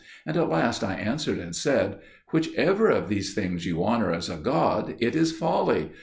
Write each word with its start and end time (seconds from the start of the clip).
And 0.25 0.35
at 0.35 0.49
last 0.49 0.83
I 0.83 0.95
answered 0.95 1.37
and 1.37 1.55
said, 1.55 1.99
"Whichever 2.31 2.89
of 2.89 3.07
these 3.07 3.35
things 3.35 3.67
you 3.67 3.83
honour 3.85 4.11
as 4.11 4.31
a 4.31 4.35
god, 4.37 4.95
it 4.97 5.15
is 5.15 5.31
folly. 5.31 5.91